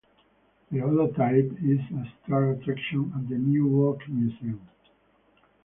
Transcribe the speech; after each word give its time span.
The 0.71 0.79
holotype 0.79 1.57
is 1.63 1.79
a 1.95 2.09
star 2.25 2.53
attraction 2.53 3.13
at 3.15 3.29
the 3.29 3.35
New 3.35 3.67
Walk 3.67 3.99
Museum. 4.09 4.67